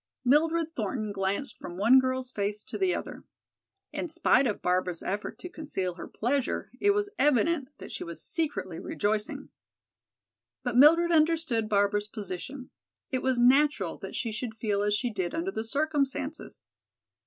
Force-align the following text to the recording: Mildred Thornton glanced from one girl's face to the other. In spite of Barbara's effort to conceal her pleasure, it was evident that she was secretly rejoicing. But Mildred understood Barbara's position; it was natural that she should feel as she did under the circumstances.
Mildred 0.25 0.73
Thornton 0.75 1.11
glanced 1.11 1.59
from 1.59 1.77
one 1.77 1.99
girl's 1.99 2.31
face 2.31 2.63
to 2.63 2.75
the 2.79 2.95
other. 2.95 3.23
In 3.93 4.09
spite 4.09 4.47
of 4.47 4.59
Barbara's 4.63 5.03
effort 5.03 5.37
to 5.37 5.47
conceal 5.47 5.93
her 5.93 6.07
pleasure, 6.07 6.71
it 6.79 6.89
was 6.89 7.11
evident 7.19 7.67
that 7.77 7.91
she 7.91 8.03
was 8.03 8.19
secretly 8.25 8.79
rejoicing. 8.79 9.49
But 10.63 10.75
Mildred 10.75 11.11
understood 11.11 11.69
Barbara's 11.69 12.07
position; 12.07 12.71
it 13.11 13.21
was 13.21 13.37
natural 13.37 13.95
that 13.99 14.15
she 14.15 14.31
should 14.31 14.55
feel 14.57 14.81
as 14.81 14.95
she 14.95 15.11
did 15.13 15.35
under 15.35 15.51
the 15.51 15.63
circumstances. 15.63 16.63